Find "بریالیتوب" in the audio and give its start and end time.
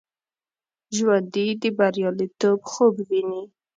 1.77-2.59